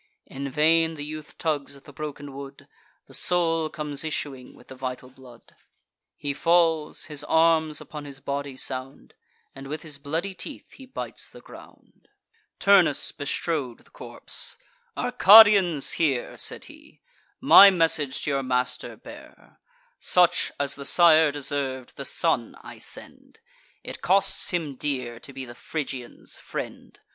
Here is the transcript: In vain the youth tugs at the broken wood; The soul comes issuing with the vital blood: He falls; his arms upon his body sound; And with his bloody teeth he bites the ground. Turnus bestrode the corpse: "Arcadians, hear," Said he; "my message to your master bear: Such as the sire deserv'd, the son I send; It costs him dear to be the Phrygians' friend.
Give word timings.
In 0.25 0.49
vain 0.49 0.95
the 0.95 1.05
youth 1.05 1.37
tugs 1.37 1.75
at 1.75 1.83
the 1.83 1.93
broken 1.93 2.33
wood; 2.33 2.67
The 3.05 3.13
soul 3.13 3.69
comes 3.69 4.03
issuing 4.03 4.55
with 4.55 4.69
the 4.69 4.73
vital 4.75 5.11
blood: 5.11 5.55
He 6.15 6.33
falls; 6.33 7.05
his 7.05 7.23
arms 7.25 7.79
upon 7.79 8.05
his 8.05 8.19
body 8.19 8.57
sound; 8.57 9.13
And 9.53 9.67
with 9.67 9.83
his 9.83 9.99
bloody 9.99 10.33
teeth 10.33 10.71
he 10.71 10.87
bites 10.87 11.29
the 11.29 11.39
ground. 11.39 12.07
Turnus 12.57 13.11
bestrode 13.11 13.85
the 13.85 13.91
corpse: 13.91 14.57
"Arcadians, 14.97 15.91
hear," 15.91 16.35
Said 16.35 16.63
he; 16.63 17.01
"my 17.39 17.69
message 17.69 18.23
to 18.23 18.31
your 18.31 18.41
master 18.41 18.95
bear: 18.97 19.59
Such 19.99 20.51
as 20.59 20.73
the 20.73 20.83
sire 20.85 21.31
deserv'd, 21.31 21.95
the 21.95 22.05
son 22.05 22.57
I 22.63 22.79
send; 22.79 23.39
It 23.83 24.01
costs 24.01 24.49
him 24.49 24.77
dear 24.77 25.19
to 25.19 25.31
be 25.31 25.45
the 25.45 25.53
Phrygians' 25.53 26.39
friend. 26.39 26.99